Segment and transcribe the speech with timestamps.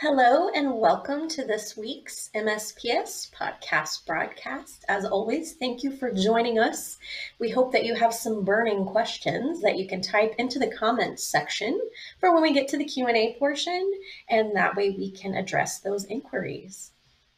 [0.00, 4.84] Hello and welcome to this week's MSPS podcast broadcast.
[4.88, 6.98] As always, thank you for joining us.
[7.40, 11.24] We hope that you have some burning questions that you can type into the comments
[11.24, 11.80] section
[12.20, 13.90] for when we get to the Q&A portion
[14.30, 16.92] and that way we can address those inquiries.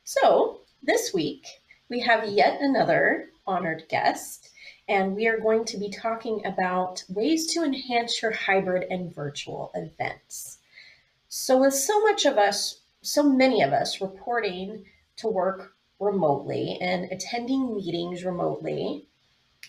[0.05, 1.47] So, this week
[1.89, 4.51] we have yet another honored guest
[4.87, 9.71] and we are going to be talking about ways to enhance your hybrid and virtual
[9.75, 10.59] events.
[11.33, 14.85] So, with so much of us, so many of us reporting
[15.19, 19.07] to work remotely and attending meetings remotely,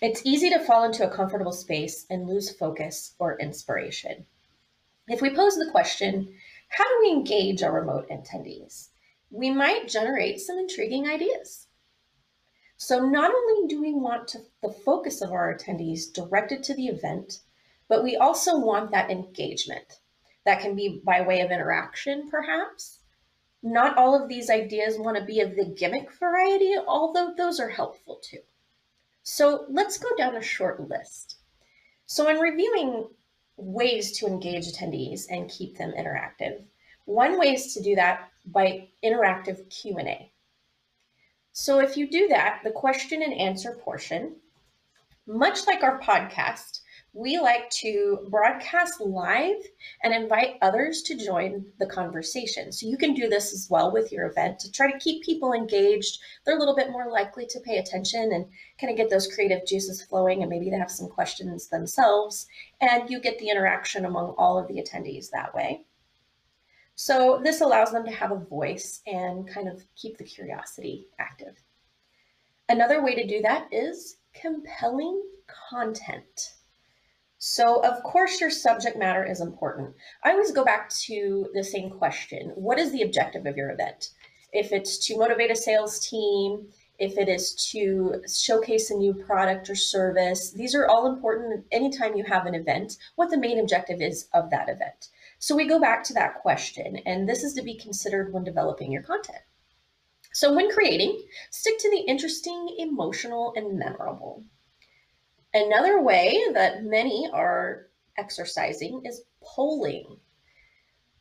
[0.01, 4.25] it's easy to fall into a comfortable space and lose focus or inspiration.
[5.07, 6.33] If we pose the question,
[6.69, 8.87] how do we engage our remote attendees?
[9.29, 11.67] We might generate some intriguing ideas.
[12.75, 16.87] So, not only do we want to, the focus of our attendees directed to the
[16.87, 17.41] event,
[17.87, 19.99] but we also want that engagement.
[20.45, 22.99] That can be by way of interaction, perhaps.
[23.63, 27.69] Not all of these ideas want to be of the gimmick variety, although those are
[27.69, 28.39] helpful too.
[29.23, 31.37] So let's go down a short list.
[32.07, 33.07] So in reviewing
[33.57, 36.63] ways to engage attendees and keep them interactive,
[37.05, 40.31] one way is to do that by interactive Q&A.
[41.51, 44.37] So if you do that, the question and answer portion,
[45.27, 46.80] much like our podcast,
[47.13, 49.57] we like to broadcast live
[50.01, 52.71] and invite others to join the conversation.
[52.71, 55.51] So you can do this as well with your event to try to keep people
[55.51, 56.19] engaged.
[56.45, 58.45] They're a little bit more likely to pay attention and
[58.79, 62.47] kind of get those creative juices flowing and maybe they have some questions themselves.
[62.79, 65.83] And you get the interaction among all of the attendees that way.
[66.95, 71.61] So this allows them to have a voice and kind of keep the curiosity active.
[72.69, 75.21] Another way to do that is compelling
[75.69, 76.53] content.
[77.43, 79.95] So, of course, your subject matter is important.
[80.23, 84.11] I always go back to the same question What is the objective of your event?
[84.53, 89.71] If it's to motivate a sales team, if it is to showcase a new product
[89.71, 94.03] or service, these are all important anytime you have an event, what the main objective
[94.03, 95.07] is of that event.
[95.39, 98.91] So, we go back to that question, and this is to be considered when developing
[98.91, 99.41] your content.
[100.31, 104.43] So, when creating, stick to the interesting, emotional, and memorable.
[105.53, 107.87] Another way that many are
[108.17, 110.17] exercising is polling.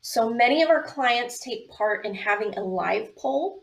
[0.02, 3.62] So many of our clients take part in having a live poll,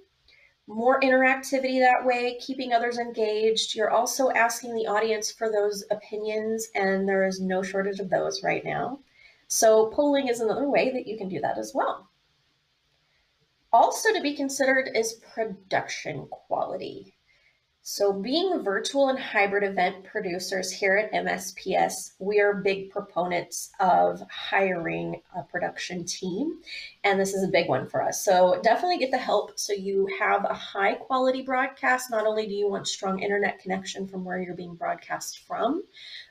[0.67, 3.75] more interactivity that way, keeping others engaged.
[3.75, 8.43] You're also asking the audience for those opinions, and there is no shortage of those
[8.43, 8.99] right now.
[9.47, 12.09] So, polling is another way that you can do that as well.
[13.71, 17.16] Also, to be considered is production quality.
[17.89, 24.21] So, being virtual and hybrid event producers here at MSPS, we are big proponents of
[24.29, 26.59] hiring a production team,
[27.05, 28.25] and this is a big one for us.
[28.25, 32.11] So, definitely get the help so you have a high quality broadcast.
[32.11, 35.81] Not only do you want strong internet connection from where you're being broadcast from,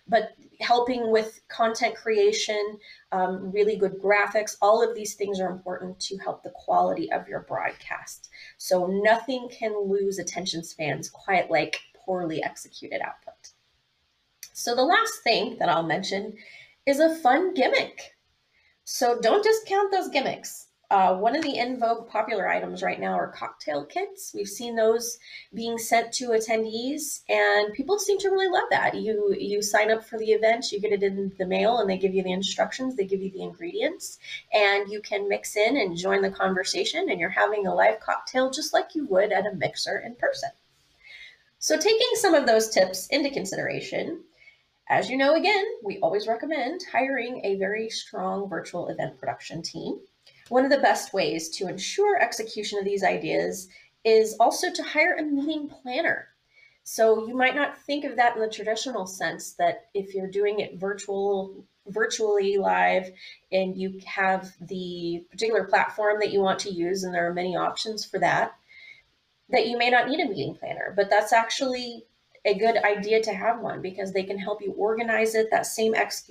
[0.07, 2.79] but helping with content creation,
[3.13, 7.27] um, really good graphics, all of these things are important to help the quality of
[7.27, 8.29] your broadcast.
[8.57, 13.53] So nothing can lose attention spans quite like poorly executed output.
[14.53, 16.35] So the last thing that I'll mention
[16.87, 18.17] is a fun gimmick.
[18.85, 20.66] So don't discount those gimmicks.
[20.89, 24.33] Uh, one of the in vogue popular items right now are cocktail kits.
[24.33, 25.19] We've seen those
[25.53, 28.95] being sent to attendees, and people seem to really love that.
[28.95, 31.99] You you sign up for the event, you get it in the mail, and they
[31.99, 34.19] give you the instructions, they give you the ingredients,
[34.53, 37.11] and you can mix in and join the conversation.
[37.11, 40.51] And you're having a live cocktail just like you would at a mixer in person.
[41.59, 44.23] So, taking some of those tips into consideration,
[44.89, 49.99] as you know, again, we always recommend hiring a very strong virtual event production team.
[50.49, 53.69] One of the best ways to ensure execution of these ideas
[54.05, 56.29] is also to hire a meeting planner.
[56.85, 60.61] So you might not think of that in the traditional sense that if you're doing
[60.61, 63.13] it virtual virtually live
[63.53, 67.57] and you have the particular platform that you want to use and there are many
[67.57, 68.57] options for that
[69.51, 72.05] that you may not need a meeting planner but that's actually
[72.45, 75.95] a good idea to have one because they can help you organize it that same
[75.95, 76.29] ex-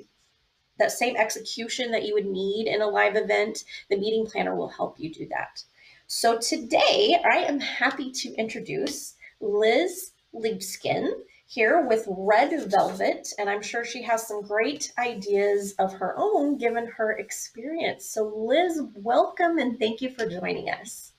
[0.78, 4.70] that same execution that you would need in a live event, the meeting planner will
[4.70, 5.64] help you do that.
[6.08, 11.10] So today I am happy to introduce Liz Liebskin
[11.48, 16.58] here with Red Velvet, and I'm sure she has some great ideas of her own
[16.58, 18.06] given her experience.
[18.06, 21.14] So, Liz, welcome and thank you for joining us.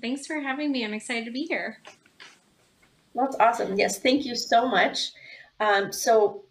[0.00, 0.84] Thanks for having me.
[0.84, 1.78] I'm excited to be here.
[3.14, 3.78] That's awesome.
[3.78, 5.12] Yes, thank you so much.
[5.58, 6.44] Um, so,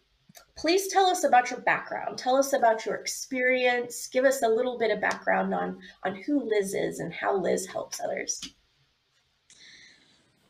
[0.59, 2.17] please tell us about your background.
[2.17, 4.07] Tell us about your experience.
[4.07, 7.67] Give us a little bit of background on, on who Liz is and how Liz
[7.67, 8.41] helps others.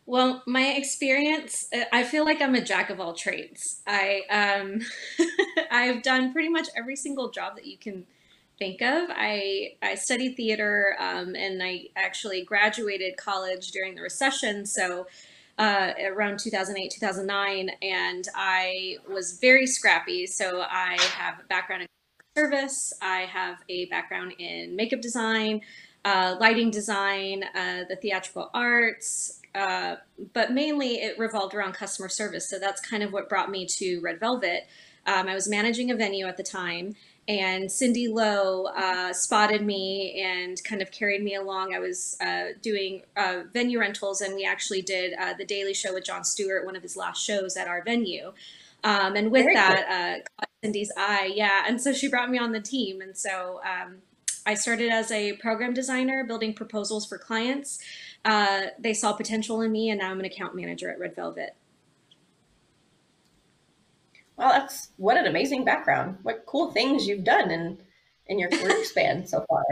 [0.08, 3.84] Well, my experience, uh, I feel like I'm a jack of all trades.
[3.86, 4.80] I um,
[5.72, 8.08] I've done pretty much every single job that you can
[8.58, 9.10] think of.
[9.12, 15.06] I I studied theater um, and I actually graduated college during the recession, so
[15.60, 20.26] uh, around 2008 2009, and I was very scrappy.
[20.26, 21.88] So I have a background in
[22.36, 22.94] service.
[23.02, 25.62] I have a background in makeup design,
[26.06, 29.98] uh, lighting design, uh, the theatrical arts, uh,
[30.34, 32.50] but mainly it revolved around customer service.
[32.50, 34.66] So that's kind of what brought me to Red Velvet.
[35.06, 36.96] Um, I was managing a venue at the time,
[37.30, 41.74] and Cindy Lowe uh, spotted me and kind of carried me along.
[41.74, 45.94] I was uh, doing uh, venue rentals, and we actually did uh, the Daily Show
[45.94, 48.34] with Jon Stewart, one of his last shows at our venue.
[48.84, 50.48] Um, and with Very that, cool.
[50.64, 51.64] Cindy's eye, yeah.
[51.68, 53.98] And so she brought me on the team, and so um,
[54.46, 57.80] I started as a program designer, building proposals for clients
[58.26, 61.56] uh, they saw potential in me, and now I'm an account manager at Red Velvet.
[64.40, 66.18] Well, that's what an amazing background.
[66.24, 67.78] What cool things you've done in
[68.28, 69.66] in your career span so far.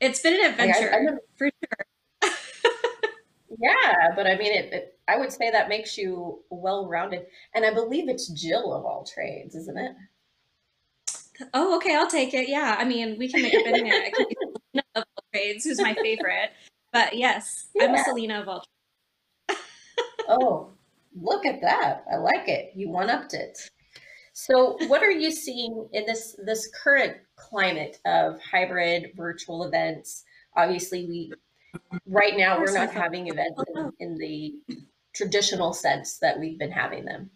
[0.00, 1.50] It's been an adventure like I, for
[2.22, 2.32] sure.
[3.60, 7.66] yeah, but I mean, it, it, I would say that makes you well rounded, and
[7.66, 9.92] I believe it's Jill of all trades, isn't it?
[11.52, 12.48] Oh, okay, I'll take it.
[12.48, 13.92] Yeah, I mean, we can make up anything.
[13.92, 16.52] I can be of all trades, who's my favorite.
[16.94, 17.84] But yes, yeah.
[17.84, 18.64] I'm a Selena of all.
[20.28, 20.70] oh,
[21.14, 22.04] look at that!
[22.12, 22.72] I like it.
[22.74, 23.58] You one upped it.
[24.32, 30.24] So, what are you seeing in this this current climate of hybrid virtual events?
[30.56, 31.32] Obviously, we
[32.06, 34.54] right now we're not having events in, in the
[35.14, 37.30] traditional sense that we've been having them.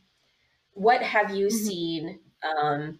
[0.72, 1.66] What have you mm-hmm.
[1.66, 2.98] seen um,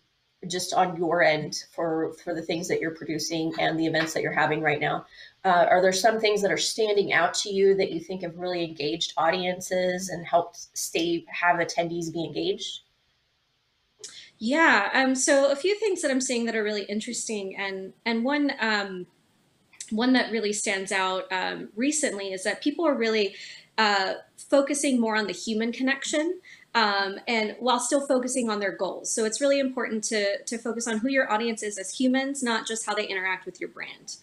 [0.49, 4.23] just on your end for for the things that you're producing and the events that
[4.23, 5.07] you're having right now?
[5.45, 8.37] Uh, are there some things that are standing out to you that you think have
[8.39, 12.81] really engaged audiences and helped stay have attendees be engaged?
[14.39, 18.25] Yeah, um, so a few things that I'm seeing that are really interesting, and and
[18.25, 19.07] one um,
[19.91, 23.35] one that really stands out um, recently is that people are really
[23.79, 26.41] uh, focusing more on the human connection.
[26.75, 29.09] Um, and while still focusing on their goals.
[29.09, 32.67] So it's really important to, to focus on who your audience is as humans, not
[32.67, 34.17] just how they interact with your brand.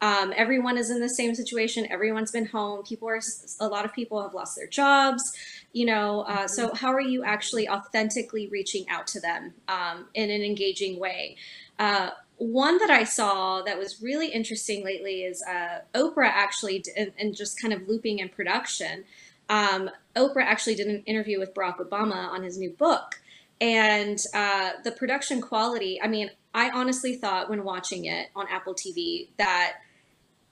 [0.00, 1.90] Um, everyone is in the same situation.
[1.90, 2.84] Everyone's been home.
[2.84, 3.20] People are,
[3.60, 5.32] a lot of people have lost their jobs,
[5.72, 6.20] you know.
[6.22, 6.76] Uh, so, mm-hmm.
[6.76, 11.36] how are you actually authentically reaching out to them um, in an engaging way?
[11.78, 17.12] Uh, one that I saw that was really interesting lately is uh, Oprah actually, and,
[17.18, 19.04] and, just kind of looping in production.
[19.48, 23.20] Um, Oprah actually did an interview with Barack Obama on his new book.
[23.60, 28.74] And uh, the production quality, I mean, I honestly thought when watching it on Apple
[28.74, 29.74] TV that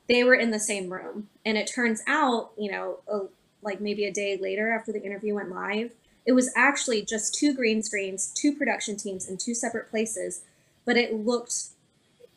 [0.09, 1.29] they were in the same room.
[1.45, 3.21] And it turns out, you know, a,
[3.63, 5.93] like maybe a day later after the interview went live,
[6.27, 10.43] it was actually just two green screens, two production teams in two separate places,
[10.85, 11.55] but it looked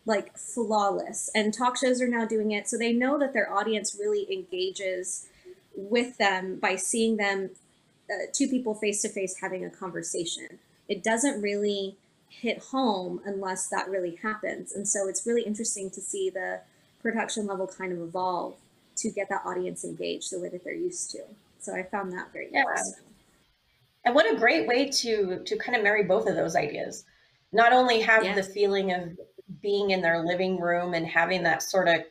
[0.06, 1.30] like flawless.
[1.36, 2.68] And talk shows are now doing it.
[2.68, 5.28] So they know that their audience really engages
[5.77, 7.51] with them by seeing them,
[8.10, 10.60] uh, two people face to face having a conversation.
[10.89, 11.96] It doesn't really
[12.29, 14.74] hit home unless that really happens.
[14.74, 16.62] And so it's really interesting to see the
[17.01, 18.55] production level kind of evolve
[18.98, 21.19] to get that audience engaged the way that they're used to.
[21.60, 22.62] So I found that very yeah.
[22.62, 23.03] interesting.
[24.05, 27.03] And what a great way to to kind of marry both of those ideas.
[27.51, 28.36] Not only have yeah.
[28.36, 29.17] the feeling of
[29.62, 32.01] being in their living room and having that sort of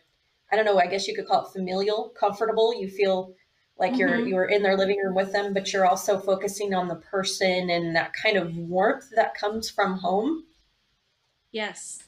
[0.53, 2.79] I don't know, I guess you could call it familial, comfortable.
[2.79, 3.35] You feel
[3.79, 4.01] like mm-hmm.
[4.01, 7.71] you're you're in their living room with them, but you're also focusing on the person
[7.71, 10.45] and that kind of warmth that comes from home.
[11.53, 12.03] Yes.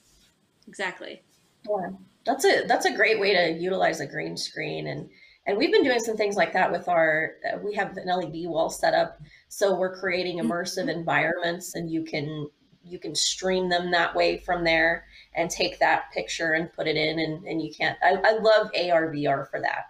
[0.67, 1.23] Exactly.
[1.69, 1.91] Yeah
[2.29, 5.09] that's a that's a great way to utilize a green screen and
[5.47, 8.31] and we've been doing some things like that with our uh, we have an led
[8.49, 10.53] wall set up so we're creating mm-hmm.
[10.53, 12.49] immersive environments and you can
[12.85, 16.97] you can stream them that way from there and take that picture and put it
[16.97, 19.87] in and, and you can't I, I love ar vr for that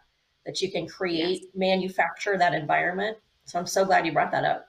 [0.48, 1.50] that you can create yes.
[1.54, 4.68] manufacture that environment so i'm so glad you brought that up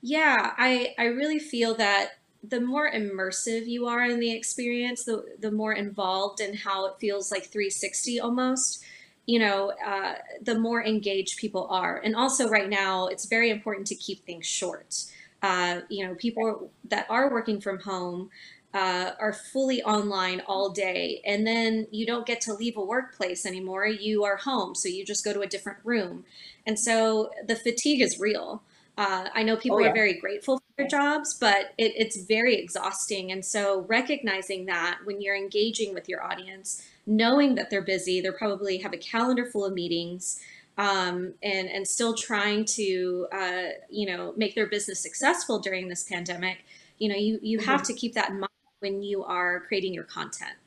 [0.00, 5.24] yeah i i really feel that the more immersive you are in the experience, the
[5.38, 8.82] the more involved in how it feels like 360 almost.
[9.26, 13.86] You know, uh, the more engaged people are, and also right now, it's very important
[13.88, 15.04] to keep things short.
[15.42, 18.30] Uh, you know, people that are working from home
[18.72, 23.44] uh, are fully online all day, and then you don't get to leave a workplace
[23.44, 23.86] anymore.
[23.86, 26.24] You are home, so you just go to a different room,
[26.66, 28.62] and so the fatigue is real.
[28.98, 29.90] uh, I know people Oh, yeah.
[29.90, 33.32] are very grateful for their jobs, but it, it's very exhausting.
[33.32, 38.30] And so recognizing that when you're engaging with your audience, knowing that they're busy, they
[38.30, 40.38] probably have a calendar full of meetings,
[40.78, 46.04] um, and and still trying to uh, you know make their business successful during this
[46.04, 46.58] pandemic.
[46.98, 47.84] You know, you you have Mhm.
[47.84, 48.50] to keep that in mind
[48.80, 50.58] when you are creating your content.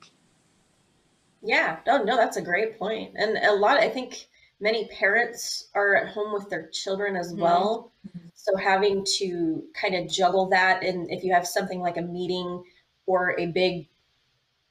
[1.42, 3.16] Yeah, no, no, that's a great point.
[3.16, 4.28] And a lot, I think
[4.60, 7.38] many parents are at home with their children as Mhm.
[7.38, 7.92] well.
[8.36, 12.64] So having to kind of juggle that, and if you have something like a meeting
[13.06, 13.90] or a big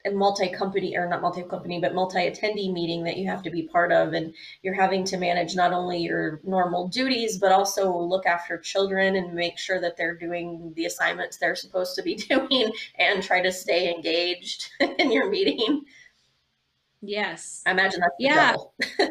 [0.05, 4.13] a multi-company or not multi-company but multi-attendee meeting that you have to be part of
[4.13, 9.17] and you're having to manage not only your normal duties but also look after children
[9.17, 13.41] and make sure that they're doing the assignments they're supposed to be doing and try
[13.41, 15.83] to stay engaged in your meeting
[17.01, 17.63] Yes.
[17.67, 18.55] i imagine that's Yeah.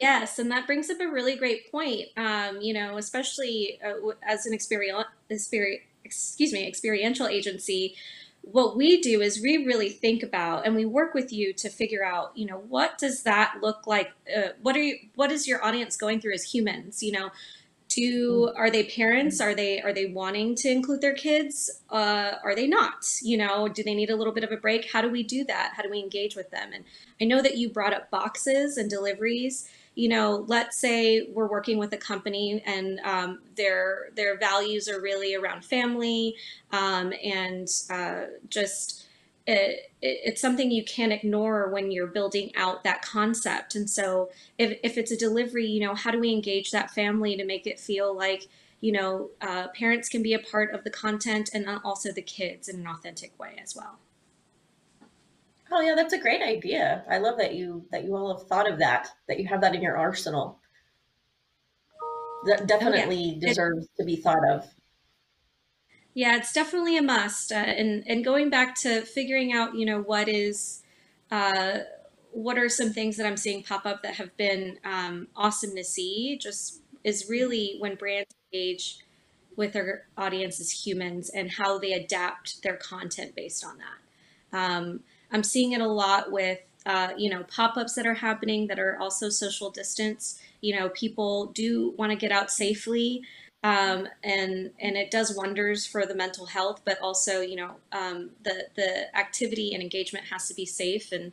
[0.00, 2.08] Yes, and that brings up a really great point.
[2.16, 7.96] Um, you know, especially uh, as an experience, experi excuse me, experiential agency,
[8.52, 12.04] what we do is we really think about and we work with you to figure
[12.04, 14.12] out, you know, what does that look like?
[14.34, 17.02] Uh, what are you, what is your audience going through as humans?
[17.02, 17.30] You know,
[17.88, 19.40] do are they parents?
[19.40, 21.82] Are they are they wanting to include their kids?
[21.90, 23.18] Uh, are they not?
[23.20, 24.90] You know, do they need a little bit of a break?
[24.92, 25.72] How do we do that?
[25.76, 26.70] How do we engage with them?
[26.72, 26.84] And
[27.20, 29.68] I know that you brought up boxes and deliveries.
[29.96, 35.00] You know, let's say we're working with a company and um, their their values are
[35.00, 36.36] really around family
[36.70, 39.06] um, and uh, just
[39.46, 43.74] it, it, it's something you can't ignore when you're building out that concept.
[43.74, 47.36] And so, if if it's a delivery, you know, how do we engage that family
[47.36, 48.48] to make it feel like
[48.80, 52.68] you know uh, parents can be a part of the content and also the kids
[52.68, 53.98] in an authentic way as well.
[55.72, 58.70] Oh yeah that's a great idea i love that you that you all have thought
[58.70, 60.60] of that that you have that in your arsenal
[62.46, 63.08] that Oh yeah.
[63.08, 64.66] definitely It, deserves to be thought of
[66.14, 67.52] Yeah, it's definitely a must.
[67.52, 70.82] Uh, and and going back to figuring out, you know, what is,
[71.30, 71.80] uh,
[72.32, 75.84] what are some things that I'm seeing pop up that have been um, awesome to
[75.84, 76.38] see?
[76.40, 78.98] Just is really when brands engage
[79.56, 84.58] with their audience as humans and how they adapt their content based on that.
[84.58, 85.00] Um,
[85.32, 88.98] I'm seeing it a lot with, uh, you know, pop-ups that are happening that are
[88.98, 90.40] also social distance.
[90.60, 93.22] You know, people do want to get out safely
[93.66, 98.30] um, and and it does wonders for the mental health, but also you know um,
[98.44, 101.32] the the activity and engagement has to be safe, and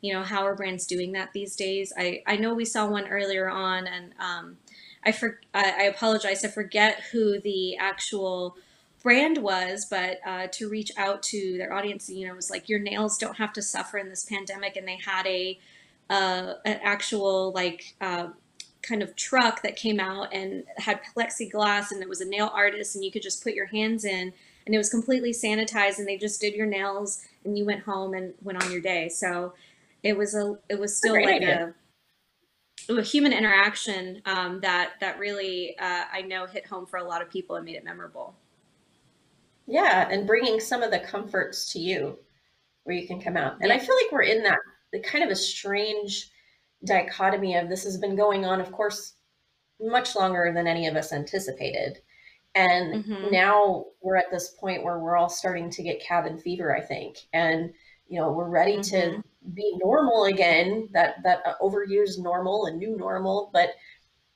[0.00, 1.92] you know how are brands doing that these days?
[1.96, 4.56] I I know we saw one earlier on, and um,
[5.04, 8.56] I for I, I apologize, I forget who the actual
[9.04, 12.68] brand was, but uh, to reach out to their audience, you know, it was like
[12.68, 15.60] your nails don't have to suffer in this pandemic, and they had a
[16.10, 18.28] uh, an actual like uh,
[18.82, 22.94] kind of truck that came out and had plexiglass and it was a nail artist
[22.94, 24.30] and you could just put your hands in
[24.66, 28.12] and it was completely sanitized and they just did your nails and you went home
[28.12, 29.08] and went on your day.
[29.08, 29.54] So
[30.04, 31.74] it was a it was still like idea.
[32.88, 37.04] a, a human interaction um, that that really uh, i know hit home for a
[37.04, 38.36] lot of people and made it memorable
[39.66, 42.18] Yeah, and bringing some of the comforts to you
[42.84, 43.58] where you can come out.
[43.62, 44.58] And yeah I feel like we're in that
[44.92, 46.30] the kind of a strange
[46.86, 49.14] dichotomy of this has been going on, of course,
[49.80, 51.98] much longer than any of us anticipated.
[52.54, 56.76] And hmm now we're at this point where we're all starting to get cabin fever,
[56.76, 57.18] I think.
[57.34, 57.72] And
[58.08, 59.20] you know, we're ready to hmm
[59.54, 63.70] be normal again, that that uh, overused normal and new normal, but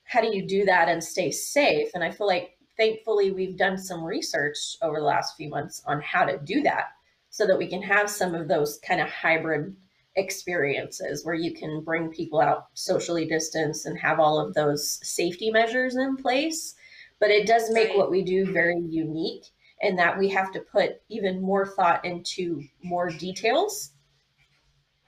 [0.05, 1.91] how do you do that and stay safe?
[1.95, 6.01] And I feel like thankfully we've done some research over the last few months on
[6.01, 6.87] how to do that
[7.31, 9.77] so that we can have some of those kind of hybrid
[10.17, 15.51] experiences where you can bring people out socially distanced and have all of those safety
[15.51, 16.75] measures in place.
[17.21, 19.45] But it does make what we do very unique
[19.81, 23.93] in that we have to put even more thought into more details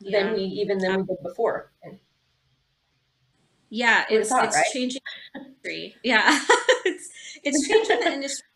[0.00, 1.72] than we even than we did before.
[3.70, 4.64] yeah Who would have it's thought, it's right?
[4.72, 5.00] changing
[6.02, 6.40] yeah
[6.84, 7.10] it's
[7.44, 8.46] it's changing the industry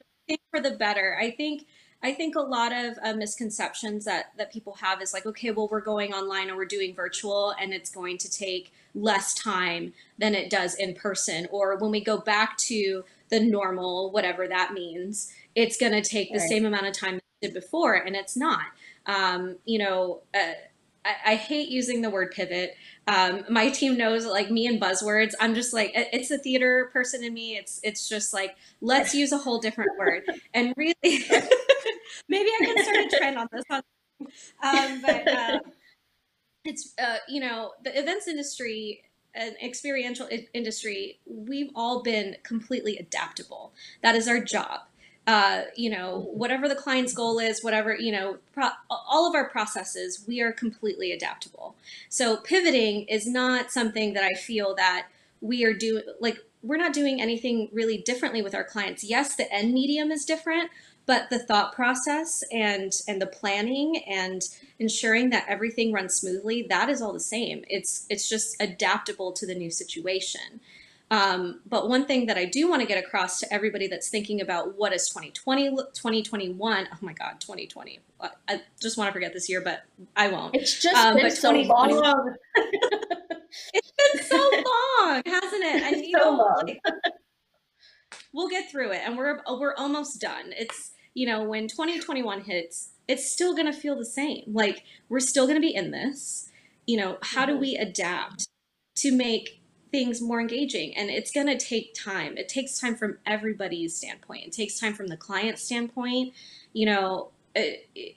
[0.51, 1.67] for the better i think
[2.05, 5.69] I think a lot of uh, misconceptions that that people have is like, okay, well,
[5.71, 10.35] we're going online or we're doing virtual, and it's going to take less time than
[10.35, 11.49] it does in person.
[11.51, 16.31] Or when we go back to the normal, whatever that means, it's going to take
[16.31, 18.67] the same amount of time it did before, and it's not.
[19.07, 20.53] Um, you know, uh,
[21.05, 22.77] I, I hate using the word pivot.
[23.07, 25.35] Um, my team knows, like me and buzzwords.
[25.41, 27.57] I'm just like, it's a theater person in me.
[27.57, 30.23] It's it's just like, let's use a whole different word.
[30.55, 30.95] And really,
[32.29, 33.65] maybe I can start a trend on this.
[33.71, 33.83] On,
[34.63, 35.59] um, but uh,
[36.65, 39.03] it's uh, you know, the events industry
[39.35, 43.73] an experiential industry, we've all been completely adaptable.
[44.03, 44.83] That is our job.
[45.27, 49.49] Uh, you know, whatever the client's goal is, whatever, you know, pro- all of our
[49.49, 51.75] processes, we are completely adaptable.
[52.11, 55.07] So pivoting is not something that I feel that
[55.41, 59.03] we are doing, like, we're not doing anything really differently with our clients.
[59.03, 60.71] Yes, the end medium is different,
[61.07, 64.43] but the thought process and and the planning and
[64.79, 69.47] ensuring that everything runs smoothly that is all the same it's it's just adaptable to
[69.47, 70.61] the new situation
[71.15, 74.41] um, but one thing that i do want to get across to everybody that's thinking
[74.41, 78.01] about what is 2020 2021 oh my god 2020
[78.49, 79.85] i just want to forget this year but
[80.17, 80.55] i won't.
[80.55, 82.35] It's just um, been so long.
[83.73, 85.83] It's been so long hasn't it?
[85.83, 86.81] And you so know like,
[88.33, 90.53] we'll get through it and we're we're almost done.
[90.57, 94.43] It's you know, when 2021 hits, it's still going to feel the same.
[94.49, 96.51] Like we're still going to be in this.
[96.87, 97.61] You know, how do mm-hmm.
[97.61, 98.49] we adapt
[98.97, 99.63] to make
[99.95, 100.97] things more engaging?
[100.97, 102.37] And it's going to take time.
[102.37, 104.45] It takes time from everybody's standpoint.
[104.47, 106.35] It takes time from the client standpoint.
[106.73, 108.17] You know, it, it,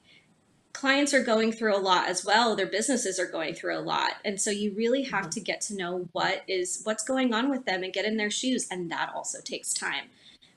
[0.74, 4.12] clients are going through a lot as well their businesses are going through a lot
[4.24, 5.30] and so you really have mm-hmm.
[5.30, 8.30] to get to know what is what's going on with them and get in their
[8.30, 10.06] shoes and that also takes time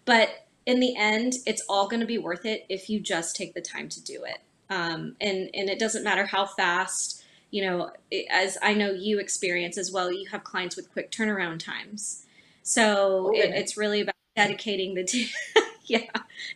[0.05, 3.55] but in the end, it's all going to be worth it if you just take
[3.55, 4.39] the time to do it.
[4.69, 7.20] Um, and and it doesn't matter how fast.
[7.51, 7.91] You know,
[8.31, 12.25] as I know you experience as well, you have clients with quick turnaround times.
[12.63, 15.29] So oh, it, it's really about dedicating the team.
[15.85, 16.07] yeah,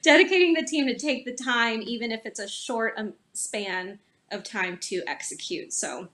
[0.02, 3.98] dedicating the team to take the time, even if it's a short um, span
[4.30, 5.72] of time to execute.
[5.72, 6.08] So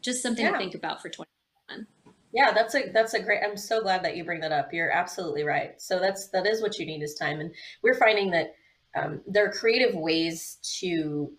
[0.00, 0.52] just something yeah.
[0.52, 1.86] to think about for 2021.
[2.32, 3.40] Yeah, that's a that's a great.
[3.42, 4.72] I'm so glad that you bring that up.
[4.72, 5.80] You're absolutely right.
[5.80, 8.54] So that's that is what you need is time, and we're finding that
[8.94, 11.30] um, there are creative ways to.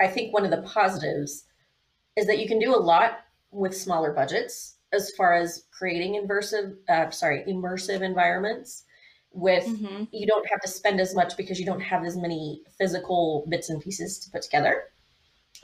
[0.00, 1.44] I think one of the positives
[2.16, 6.76] is that you can do a lot with smaller budgets as far as creating immersive,
[6.88, 8.84] uh, sorry, immersive environments.
[9.36, 10.04] With mm-hmm.
[10.12, 13.68] you don't have to spend as much because you don't have as many physical bits
[13.68, 14.84] and pieces to put together.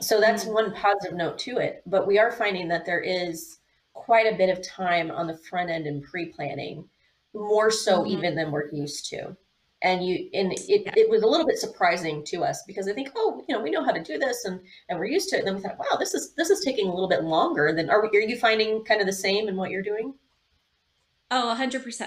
[0.01, 0.53] So that's mm-hmm.
[0.53, 1.81] one positive note to it.
[1.85, 3.59] But we are finding that there is
[3.93, 6.83] quite a bit of time on the front end and pre-planning,
[7.33, 8.11] more so mm-hmm.
[8.17, 9.37] even than we're used to.
[9.83, 10.93] And you and it, yeah.
[10.95, 13.71] it was a little bit surprising to us because I think, oh, you know, we
[13.71, 15.39] know how to do this and and we're used to it.
[15.39, 17.89] And then we thought, wow, this is this is taking a little bit longer than
[17.89, 20.13] are, we, are you finding kind of the same in what you're doing?
[21.31, 22.01] oh 100%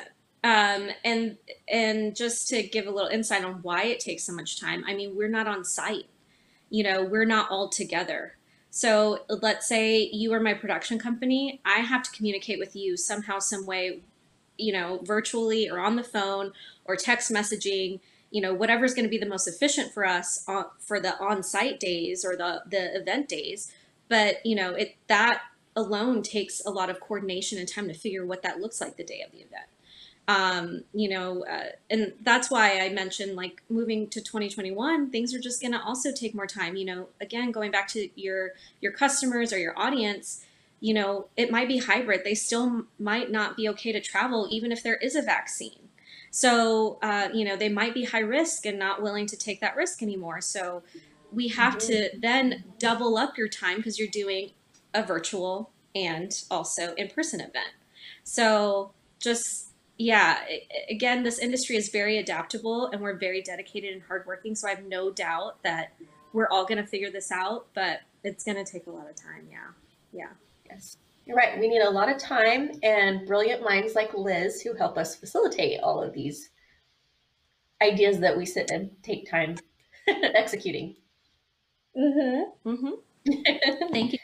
[0.44, 4.60] Um, and and just to give a little insight on why it takes so much
[4.60, 4.84] time.
[4.86, 6.06] I mean, we're not on site.
[6.70, 8.36] You know, we're not all together.
[8.70, 11.60] So let's say you are my production company.
[11.64, 14.02] I have to communicate with you somehow, some way,
[14.58, 16.52] you know, virtually or on the phone
[16.84, 20.66] or text messaging, you know, whatever's going to be the most efficient for us on,
[20.78, 23.72] for the on-site days or the the event days.
[24.08, 25.42] But you know, it that
[25.76, 29.04] alone takes a lot of coordination and time to figure what that looks like the
[29.04, 29.66] day of the event
[30.26, 35.38] um, you know, uh, and that's why I mentioned like moving to 2021, things are
[35.38, 36.76] just going to also take more time.
[36.76, 40.44] You know, again, going back to your your customers or your audience,
[40.84, 42.24] you know, it might be hybrid.
[42.24, 45.88] They still might not be okay to travel, even if there is a vaccine.
[46.30, 49.76] So, uh, you know, they might be high risk and not willing to take that
[49.76, 50.42] risk anymore.
[50.42, 50.82] So,
[51.32, 51.86] we have mm-hmm.
[51.86, 54.50] to then double up your time because you're doing
[54.92, 57.72] a virtual and also in person event.
[58.22, 60.40] So, just yeah,
[60.90, 64.54] again, this industry is very adaptable and we're very dedicated and hardworking.
[64.54, 65.94] So I have no doubt that
[66.34, 69.16] we're all going to figure this out, but it's going to take a lot of
[69.16, 69.46] time.
[69.50, 69.70] Yeah.
[70.12, 70.32] Yeah.
[70.74, 70.96] Yes.
[71.26, 71.58] You're right.
[71.58, 75.80] We need a lot of time and brilliant minds like Liz who help us facilitate
[75.80, 76.50] all of these
[77.80, 79.56] ideas that we sit and take time
[80.08, 80.96] executing.
[81.96, 82.68] Mm-hmm.
[82.68, 83.88] Mm-hmm.
[83.92, 84.18] Thank you.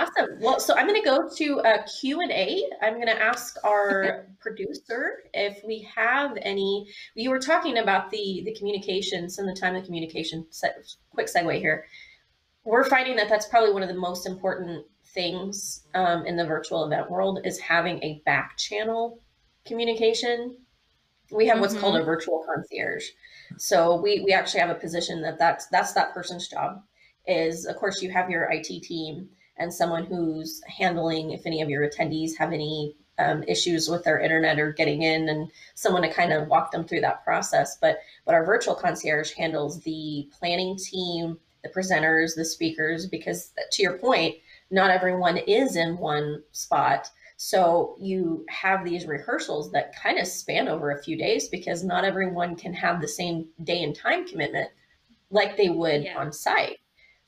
[0.00, 0.38] Awesome.
[0.40, 2.62] Well, so I'm going to go to a Q&A.
[2.82, 8.42] I'm going to ask our producer if we have any, you were talking about the,
[8.44, 10.46] the communications and the time of communication,
[11.10, 11.86] quick segue here.
[12.68, 16.84] We're finding that that's probably one of the most important things um, in the virtual
[16.84, 19.22] event world is having a back channel
[19.64, 20.54] communication.
[21.30, 21.80] We have what's mm-hmm.
[21.80, 22.06] called a mm-hmm.
[22.06, 23.06] virtual concierge.
[23.56, 26.82] So we, we actually have a position that that's, that's that person's job
[27.26, 31.70] is of course you have your IT team and someone who's handling if any of
[31.70, 36.12] your attendees have any um, issues with their internet or getting in and someone to
[36.12, 40.76] kind of walk them through that process but but our virtual concierge handles the planning
[40.76, 41.36] team
[41.68, 44.34] the presenters the speakers because to your point
[44.70, 50.66] not everyone is in one spot so you have these rehearsals that kind of span
[50.66, 54.68] over a few days because not everyone can have the same day and time commitment
[55.30, 56.18] like they would yeah.
[56.18, 56.78] on site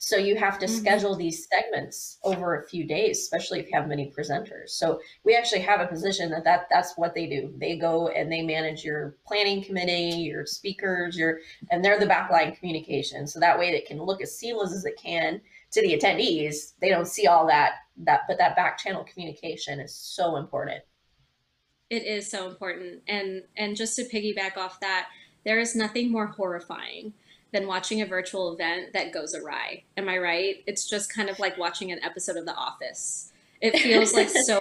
[0.03, 0.75] So you have to mm-hmm.
[0.77, 4.69] schedule these segments over a few days, especially if you have many presenters.
[4.69, 7.53] So we actually have a position that, that that's what they do.
[7.57, 12.57] They go and they manage your planning committee, your speakers, your and they're the backline
[12.57, 13.27] communication.
[13.27, 16.73] So that way it can look as seamless as it can to the attendees.
[16.81, 20.81] They don't see all that that but that back channel communication is so important.
[21.91, 23.03] It is so important.
[23.07, 25.09] And and just to piggyback off that,
[25.45, 27.13] there is nothing more horrifying
[27.51, 29.83] than watching a virtual event that goes awry.
[29.97, 30.63] Am I right?
[30.67, 33.31] It's just kind of like watching an episode of The Office.
[33.59, 34.59] It feels like so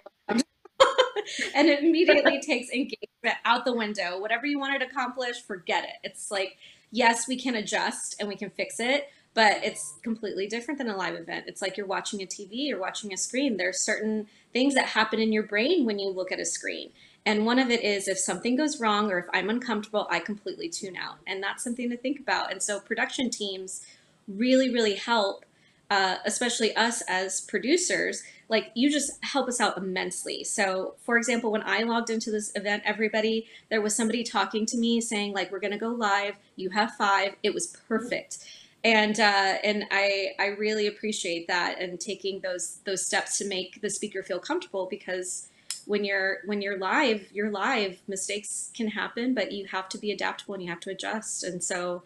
[1.54, 4.18] and it immediately takes engagement out the window.
[4.18, 5.94] Whatever you wanted to accomplish, forget it.
[6.02, 6.56] It's like,
[6.90, 10.96] yes, we can adjust and we can fix it, but it's completely different than a
[10.96, 11.44] live event.
[11.46, 13.56] It's like you're watching a TV, or watching a screen.
[13.56, 16.90] There's certain things that happen in your brain when you look at a screen.
[17.26, 20.68] And one of it is if something goes wrong or if I'm uncomfortable, I completely
[20.68, 21.18] tune out.
[21.26, 22.50] And that's something to think about.
[22.50, 23.82] And so production teams
[24.26, 25.44] really, really help,
[25.90, 28.22] uh, especially us as producers.
[28.48, 30.44] Like you just help us out immensely.
[30.44, 34.78] So, for example, when I logged into this event, everybody, there was somebody talking to
[34.78, 36.34] me saying, like, we're going to go live.
[36.56, 37.36] You have five.
[37.42, 38.38] It was perfect.
[38.82, 43.82] And uh, and I I really appreciate that and taking those those steps to make
[43.82, 45.48] the speaker feel comfortable because
[45.90, 47.98] when you're when you're live you're live.
[48.06, 51.42] Mistakes can happen but you have to be adaptable and you have to adjust.
[51.42, 52.04] And so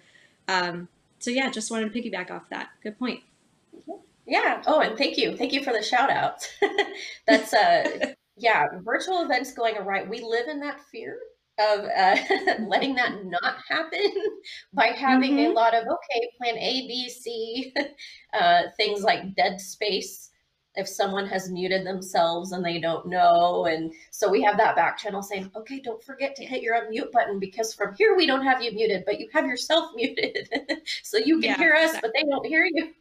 [0.48, 2.70] um so yeah just wanted to piggyback off that.
[2.82, 3.20] Good point.
[4.26, 4.62] Yeah.
[4.66, 5.36] Oh and thank you.
[5.36, 6.48] Thank you for the shout out.
[7.26, 11.18] That's uh yeah virtual events going right we live in that fear
[11.60, 12.16] of uh,
[12.66, 14.12] letting that not happen
[14.72, 15.52] by having mm-hmm.
[15.52, 17.72] a lot of okay plan a b c
[18.40, 20.30] uh, things like dead space
[20.76, 23.66] if someone has muted themselves and they don't know.
[23.66, 27.12] And so we have that back channel saying, okay, don't forget to hit your unmute
[27.12, 30.48] button because from here we don't have you muted, but you have yourself muted.
[31.02, 32.08] so you can yeah, hear us, exactly.
[32.08, 32.92] but they don't hear you.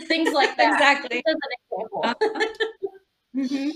[0.06, 0.74] Things like that.
[0.74, 1.22] exactly.
[1.26, 1.40] As an
[1.72, 2.00] example.
[2.04, 2.46] Uh-huh.
[3.36, 3.70] mm-hmm.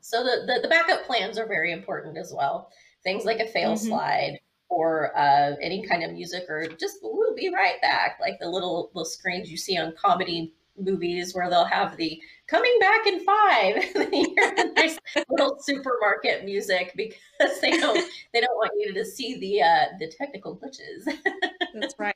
[0.00, 2.70] So the, the, the, backup plans are very important as well.
[3.02, 3.86] Things like a fail mm-hmm.
[3.86, 8.48] slide or uh, any kind of music or just we'll be right back like the
[8.48, 13.24] little little screens you see on comedy movies where they'll have the coming back in
[13.24, 18.72] five and you hear the nice little supermarket music because they don't they don't want
[18.78, 21.04] you to see the uh the technical glitches.
[21.74, 22.14] That's right.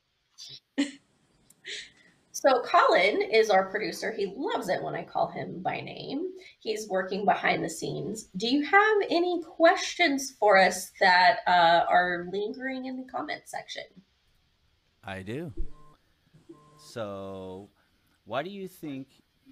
[2.41, 4.11] So colin is our producer.
[4.13, 6.31] He loves it when i call him by name.
[6.59, 8.29] He's working behind the scenes.
[8.39, 13.83] Do you have any questions for us that uh, are lingering in the comment section?
[15.05, 15.53] I do.
[16.79, 17.69] So
[18.31, 19.09] why do you think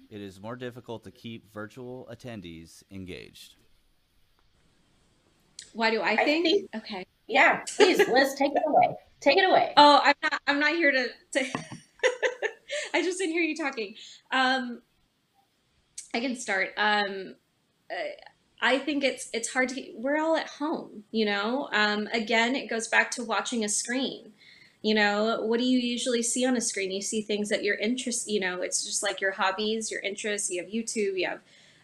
[0.09, 3.55] it is more difficult to keep virtual attendees engaged?
[5.73, 6.47] Why do I think?
[6.47, 7.05] I think okay.
[7.27, 8.95] Yeah, please, Liz, take it away.
[9.19, 9.73] Take it away.
[9.75, 10.41] Oh, I'm not.
[10.47, 11.07] I'm not here to.
[11.33, 11.45] to
[12.93, 13.95] I just didn't hear you talking.
[14.31, 14.81] Um,
[16.13, 16.69] I can start.
[16.77, 17.35] Um,
[18.61, 19.91] I think it's it's hard to.
[19.93, 21.67] We're all at home, you know.
[21.73, 24.31] Um, again, it goes back to watching a screen
[24.81, 26.91] you know what do you usually see on a screen?
[26.91, 30.49] You see things that you're interest you know it's just like your hobbies your interests
[30.49, 31.41] you have youtube you have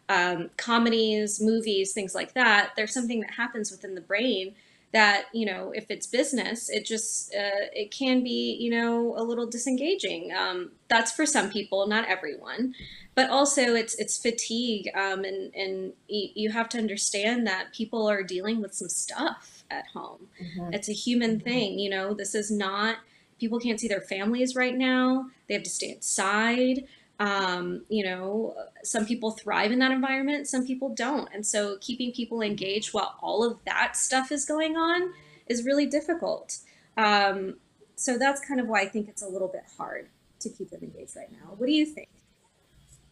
[0.10, 2.72] um, comedies movies things like that.
[2.76, 4.56] There's something that happens within the brain
[4.94, 9.24] that you know if it's business it just uh, it can be you know a
[9.24, 10.32] little disengaging.
[10.34, 12.76] Um, that's for some people not everyone
[13.16, 18.22] but also it's it's fatigue um, and and you have to understand that people are
[18.22, 20.28] dealing with some stuff at home.
[20.42, 20.74] Mm-hmm.
[20.74, 21.44] It's a human mm-hmm.
[21.44, 22.14] thing, you know.
[22.14, 22.98] This is not
[23.40, 25.28] people can't see their families right now.
[25.48, 26.86] They have to stay inside.
[27.20, 31.30] Um, you know, some people thrive in that environment, some people don't.
[31.34, 35.14] And so keeping people engaged while all of that stuff is going on
[35.48, 36.58] is really difficult.
[36.98, 37.56] Um,
[37.96, 40.10] so that's kind of why I think it's a little bit hard
[40.42, 41.54] to keep them engaged right now.
[41.58, 42.10] What do you think?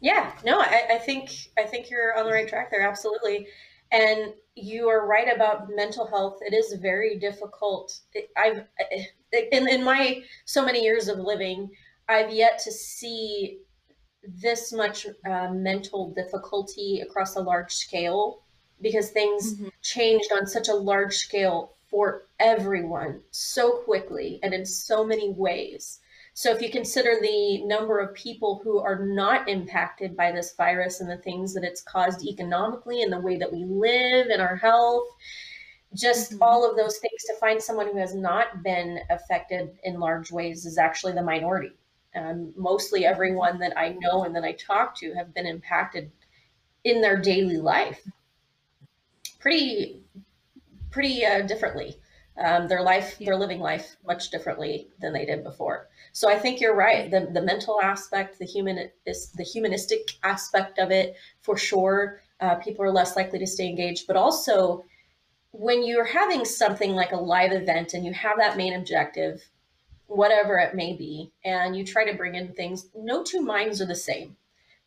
[0.04, 2.86] Yeah, no, I, I think I think you're on the right track there.
[2.86, 3.48] Absolutely.
[3.90, 6.40] And you are right about mental health.
[6.42, 8.02] It is very difficult.
[8.36, 8.66] I've
[9.32, 11.70] in, in my so many years of living,
[12.10, 13.60] I've yet to see
[14.42, 18.44] this much uh, mental difficulty across a large scale
[18.82, 19.70] because things mm-hmm.
[19.82, 26.00] changed on such a large scale for everyone so quickly and in so many ways.
[26.36, 31.00] So if you consider the number of people who are not impacted by this virus
[31.00, 34.56] and the things that it's caused economically and the way that we live and our
[34.56, 35.08] health,
[35.94, 36.44] just mm-hmm.
[36.44, 40.66] all of those things to find someone who has not been affected in large ways
[40.66, 41.74] is actually the minority.
[42.16, 46.12] Um, mostly everyone that I know and that I talk to have been impacted
[46.84, 48.02] in their daily life
[49.40, 50.02] pretty
[50.92, 51.98] pretty uh, differently
[52.36, 55.88] Um, their life, they're living life much differently than they did before.
[56.14, 57.12] So I think you're right.
[57.12, 62.22] The the mental aspect, the human is the humanistic aspect of it, for sure.
[62.40, 64.84] Uh, people are less likely to stay engaged, but also
[65.52, 69.44] when you're having something like a live event and you have that main objective,
[70.08, 73.86] whatever it may be, and you try to bring in things, no two minds are
[73.86, 74.36] the same.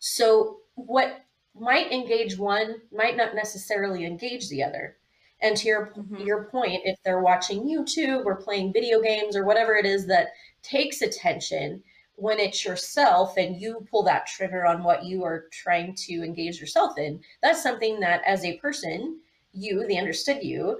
[0.00, 1.24] So what
[1.59, 4.96] might engage one might not necessarily engage the other.
[5.42, 6.27] And to your mm-hmm.
[6.27, 10.29] your point, if they're watching YouTube or playing video games or whatever it is that
[10.62, 11.83] takes attention,
[12.16, 16.59] when it's yourself and you pull that trigger on what you are trying to engage
[16.59, 19.20] yourself in, that's something that as a person,
[19.53, 20.79] you, the understood you,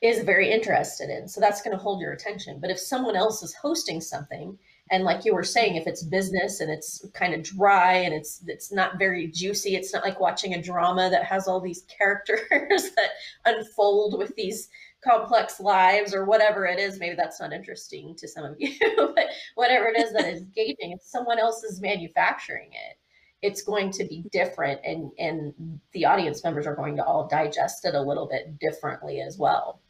[0.00, 1.28] is very interested in.
[1.28, 2.58] So that's going to hold your attention.
[2.60, 4.58] But if someone else is hosting something
[4.90, 8.42] and like you were saying if it's business and it's kind of dry and it's
[8.46, 12.40] it's not very juicy it's not like watching a drama that has all these characters
[12.96, 13.10] that
[13.44, 14.68] unfold with these
[15.02, 17.00] complex lives or whatever it is.
[17.00, 18.76] Maybe that's not interesting to some of you
[19.14, 22.98] but whatever it is that is engaging if someone else is manufacturing it
[23.42, 27.84] it's going to be different and and the audience members are going to all digest
[27.84, 29.80] it a little bit differently as well.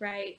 [0.00, 0.38] Right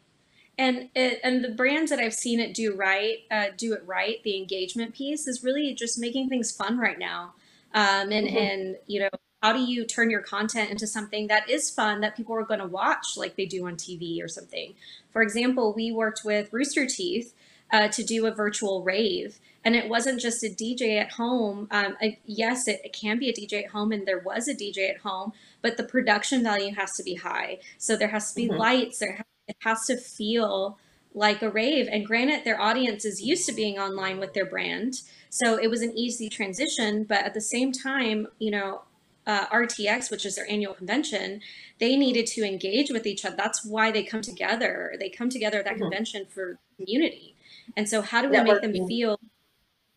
[0.59, 4.21] and it, and the brands that I've seen it do right, uh, do it right.
[4.23, 7.33] The engagement piece is really just making things fun right now.
[7.73, 8.37] Um, and mm-hmm.
[8.37, 9.09] and you know,
[9.41, 12.59] how do you turn your content into something that is fun that people are going
[12.59, 14.73] to watch, like they do on TV or something?
[15.11, 17.33] For example, we worked with Rooster Teeth
[17.71, 19.39] uh, to do a virtual rave.
[19.63, 21.67] And it wasn't just a DJ at home.
[21.71, 21.95] Um,
[22.25, 24.99] yes, it, it, can be a DJ at home, and there was a DJ at
[24.99, 27.59] home, but the production value has to be high.
[27.77, 28.57] So there has to be mm-hmm.
[28.57, 30.77] lights, there it has to feel
[31.13, 31.87] like a rave.
[31.91, 35.01] And granted, their audience is used to being online with their brand.
[35.29, 37.03] So it was an easy transition.
[37.03, 38.83] But at the same time, you know,
[39.25, 41.41] uh, RTX, which is their annual convention,
[41.79, 43.35] they needed to engage with each other.
[43.35, 44.95] That's why they come together.
[44.99, 45.83] They come together at that mm-hmm.
[45.83, 47.35] convention for community.
[47.75, 48.45] And so, how do we Networking.
[48.45, 49.19] make them feel?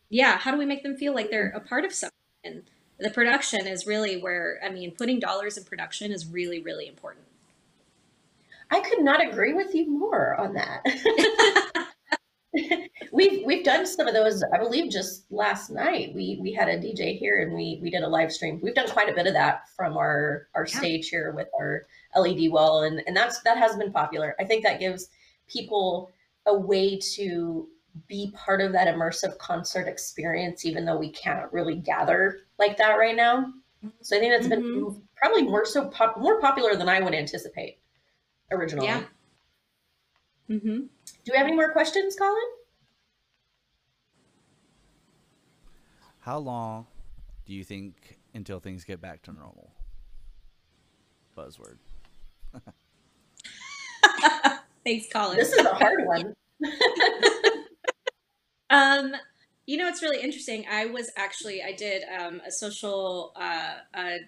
[0.09, 2.13] Yeah, how do we make them feel like they're a part of something?
[2.43, 2.63] And
[2.99, 7.25] the production is really where, I mean, putting dollars in production is really, really important.
[8.73, 10.83] I could not agree with you more on that.
[13.13, 14.43] we've we've done some of those.
[14.51, 18.01] I believe just last night we we had a DJ here and we we did
[18.01, 18.59] a live stream.
[18.63, 20.79] We've done quite a bit of that from our our yeah.
[20.79, 24.35] stage here with our LED wall, and and that's that has been popular.
[24.39, 25.09] I think that gives
[25.47, 26.09] people
[26.47, 27.67] a way to
[28.07, 32.93] be part of that immersive concert experience, even though we can't really gather like that
[32.93, 33.53] right now.
[34.01, 34.89] So I think that's mm-hmm.
[34.89, 37.77] been probably more so pop, more popular than I would anticipate
[38.53, 38.87] originally.
[38.87, 39.03] Yeah.
[40.49, 40.79] Mm-hmm.
[41.25, 42.41] Do we have any more questions, Colin?
[46.19, 46.87] How long
[47.45, 49.71] do you think until things get back to normal?
[51.37, 51.77] Buzzword.
[54.85, 55.37] Thanks, Colin.
[55.37, 56.33] This is a hard one.
[58.69, 59.13] um,
[59.65, 60.65] you know, it's really interesting.
[60.69, 64.19] I was actually I did um, a social uh, a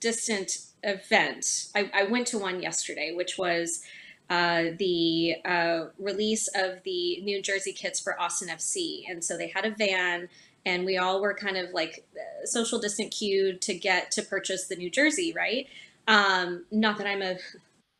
[0.00, 1.66] distant event.
[1.74, 3.82] I, I went to one yesterday, which was
[4.30, 9.02] uh, the uh, release of the New Jersey kits for Austin FC.
[9.08, 10.28] And so they had a van,
[10.64, 12.04] and we all were kind of like
[12.44, 15.66] social distant queued to get to purchase the New Jersey, right?
[16.08, 17.36] Um, not that I'm a,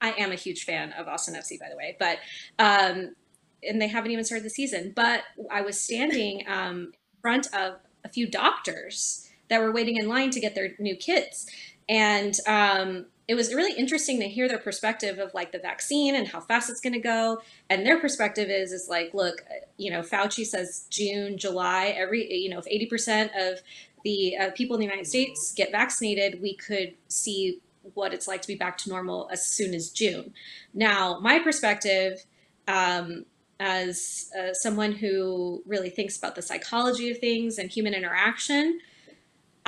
[0.00, 2.18] I am a huge fan of Austin FC, by the way, but,
[2.58, 3.14] um,
[3.62, 4.92] and they haven't even started the season.
[4.94, 10.08] But I was standing um, in front of a few doctors that were waiting in
[10.08, 11.46] line to get their new kits
[11.88, 16.28] and um, it was really interesting to hear their perspective of like the vaccine and
[16.28, 17.40] how fast it's going to go.
[17.68, 19.42] And their perspective is is like look
[19.76, 23.60] you know fauci says june july every you know if 80% of
[24.04, 27.60] the uh, people in the united states get vaccinated we could see
[27.94, 30.32] what it's like to be back to normal as soon as june.
[30.72, 32.24] Now my perspective
[32.68, 33.24] um,
[33.58, 38.80] as uh, someone who really thinks about the psychology of things and human interaction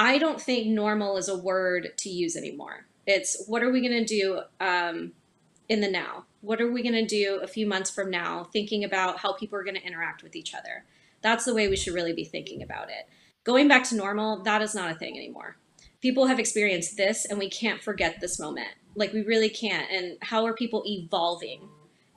[0.01, 2.87] I don't think normal is a word to use anymore.
[3.05, 5.13] It's what are we going to do um,
[5.69, 6.25] in the now?
[6.41, 9.59] What are we going to do a few months from now, thinking about how people
[9.59, 10.85] are going to interact with each other?
[11.21, 13.09] That's the way we should really be thinking about it.
[13.43, 15.57] Going back to normal, that is not a thing anymore.
[16.01, 18.69] People have experienced this, and we can't forget this moment.
[18.95, 19.91] Like, we really can't.
[19.91, 21.69] And how are people evolving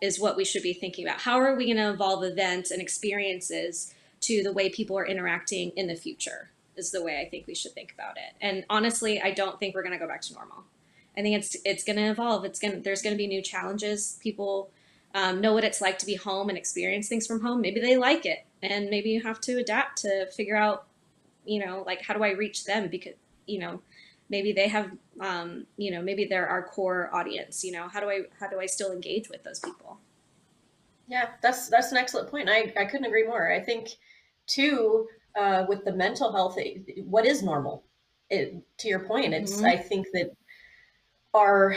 [0.01, 1.21] is what we should be thinking about.
[1.21, 3.91] How are we going to evolve events and experiences
[4.21, 6.51] to the way people are interacting in the future?
[6.81, 8.33] Is the way I think we should think about it.
[8.41, 10.65] And honestly, I don't think we're going to go back to normal.
[11.17, 12.45] I think it's it's going to evolve.
[12.45, 14.17] It's going there's going to be new challenges.
[14.21, 14.71] People
[15.13, 17.61] um, know what it's like to be home and experience things from home.
[17.61, 20.87] Maybe they like it, and maybe you have to adapt to figure out,
[21.45, 23.13] you know, like how do I reach them because
[23.45, 23.81] you know
[24.29, 27.63] maybe they have um, you know maybe they're our core audience.
[27.63, 29.99] You know, how do I how do I still engage with those people?
[31.07, 32.49] Yeah, that's that's an excellent point.
[32.49, 33.51] I, I couldn't agree more.
[33.51, 33.89] I think
[34.47, 36.57] too uh, with the mental health,
[37.05, 37.83] what is normal?
[38.29, 39.65] It, to your point, it's mm-hmm.
[39.65, 40.31] I think that
[41.33, 41.75] our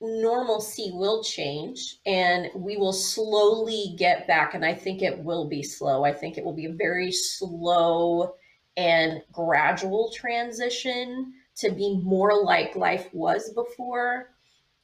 [0.00, 5.62] normalcy will change and we will slowly get back and i think it will be
[5.62, 8.34] slow i think it will be a very slow
[8.76, 14.34] and gradual transition to be more like life was before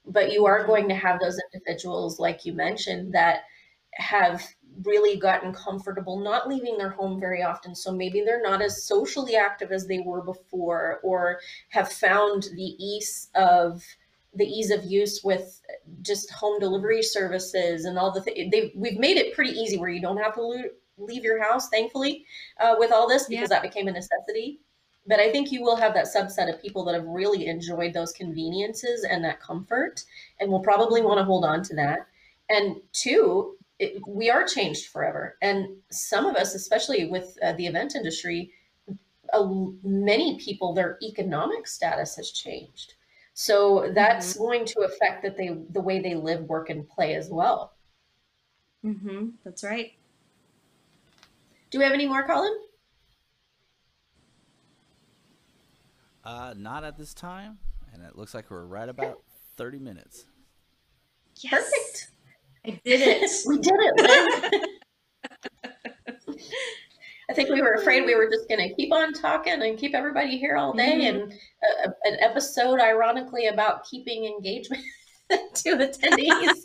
[0.06, 3.42] but you are going to have those individuals like you mentioned that
[3.94, 4.42] have
[4.84, 7.74] really gotten comfortable not leaving their home very often.
[7.74, 12.76] So maybe they're not as socially active as they were before or have found the
[12.78, 13.82] ease of
[14.34, 15.60] the ease of use with
[16.00, 19.90] just home delivery services and all the things they we've made it pretty easy where
[19.90, 22.24] you don't have to leave your house thankfully
[22.58, 23.60] uh, with all this because yeah.
[23.60, 24.60] that became a necessity.
[25.06, 28.12] But i think you will have that subset of people that have really enjoyed those
[28.12, 30.02] conveniences and that comfort
[30.40, 32.06] and will probably want to hold on to that.
[32.48, 37.66] And two it, we are changed forever and some of us especially with uh, the
[37.66, 38.50] event industry
[39.32, 39.46] uh,
[39.82, 42.94] many people their economic status has changed
[43.34, 44.42] so that's mm-hmm.
[44.42, 47.74] going to affect that they the way they live, work, and play as well.
[48.84, 49.28] Mm-hmm.
[49.44, 49.92] That's right.
[51.70, 52.54] Do we have any more, Colin?
[56.24, 57.58] Uh, not at this time,
[57.92, 59.22] and it looks like we're right about
[59.56, 60.26] thirty minutes.
[61.36, 61.62] Yes.
[61.62, 62.10] Perfect.
[62.66, 63.30] I did it.
[63.46, 64.70] we did it.
[67.30, 69.94] I think we were afraid we were just going to keep on talking and keep
[69.94, 71.00] everybody here all day.
[71.00, 71.22] Mm-hmm.
[71.22, 74.82] And a, a, an episode, ironically, about keeping engagement
[75.30, 76.64] to attendees.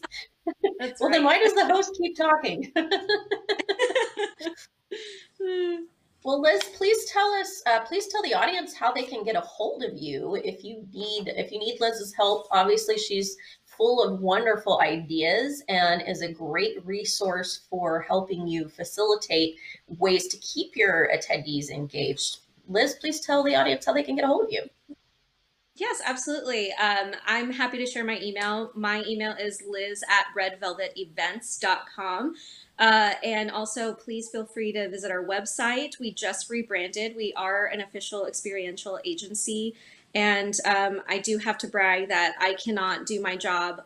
[0.80, 1.14] That's well, right.
[1.14, 2.72] then why does the host keep talking?
[6.24, 9.42] well, Liz, please tell us, uh, please tell the audience how they can get a
[9.42, 12.48] hold of you if you need if you need Liz's help.
[12.52, 13.38] Obviously, she's
[13.78, 19.56] full of wonderful ideas and is a great resource for helping you facilitate
[19.88, 22.40] ways to keep your attendees engaged.
[22.68, 24.64] Liz, please tell the audience how they can get a hold of you.
[25.76, 26.74] Yes, absolutely.
[26.74, 28.72] Um, I'm happy to share my email.
[28.74, 32.34] My email is liz at redvelvetevents.com.
[32.80, 36.00] Uh, and also, please feel free to visit our website.
[36.00, 37.16] We just rebranded.
[37.16, 39.76] We are an official experiential agency
[40.18, 43.84] and um, I do have to brag that I cannot do my job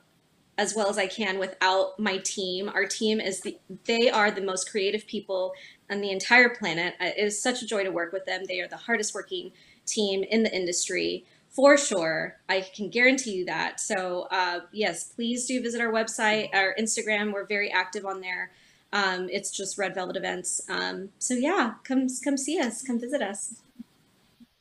[0.57, 2.69] as well as I can without my team.
[2.69, 5.51] Our team is the, they are the most creative people
[5.89, 6.93] on the entire planet.
[7.01, 8.43] It is such a joy to work with them.
[8.47, 9.51] They are the hardest working
[9.85, 12.37] team in the industry for sure.
[12.47, 13.81] I can guarantee you that.
[13.81, 17.33] So, uh, yes, please do visit our website, our Instagram.
[17.33, 18.51] We're very active on there.
[18.93, 20.61] Um, it's just Red Velvet Events.
[20.69, 23.61] Um, so yeah, come come see us, come visit us.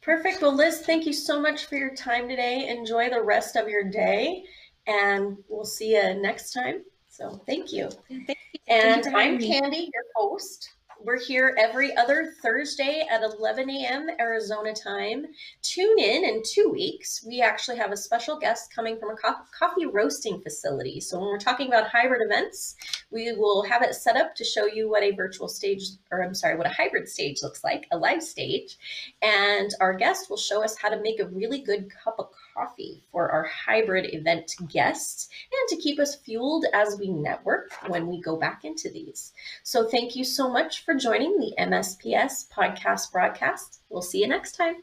[0.03, 0.41] Perfect.
[0.41, 2.69] Well, Liz, thank you so much for your time today.
[2.69, 4.45] Enjoy the rest of your day,
[4.87, 6.83] and we'll see you next time.
[7.09, 7.91] So, thank you.
[8.09, 8.61] Thank you.
[8.69, 10.71] And I'm Candy, your host.
[11.03, 14.09] We're here every other Thursday at 11 a.m.
[14.21, 15.25] Arizona time.
[15.63, 17.25] Tune in in two weeks.
[17.27, 21.01] We actually have a special guest coming from a co- coffee roasting facility.
[21.01, 22.77] So, when we're talking about hybrid events,
[23.11, 26.35] we will have it set up to show you what a virtual stage, or I'm
[26.35, 28.77] sorry, what a hybrid stage looks like, a live stage.
[29.23, 33.03] And our guest will show us how to make a really good cup of coffee
[33.13, 38.21] for our hybrid event guests and to keep us fueled as we network when we
[38.21, 39.33] go back into these.
[39.63, 43.81] So, thank you so much for joining the MSPS podcast broadcast.
[43.89, 44.83] We'll see you next time.